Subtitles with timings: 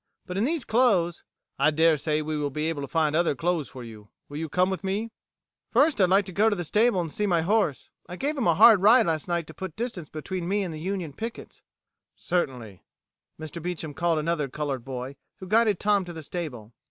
[0.25, 1.23] "But in these clothes...."
[1.59, 4.09] "I daresay we will be able to find other clothes for you.
[4.31, 5.11] If you will come with me?"
[5.69, 7.91] "First I'd like to go to the stable and see my horse.
[8.09, 10.79] I gave him a hard ride last night to put distance between me and the
[10.79, 11.61] Union pickets."
[12.15, 12.83] "Certainly."
[13.39, 13.61] Mr.
[13.61, 16.73] Beecham called another colored boy, who guided Tom to the stable.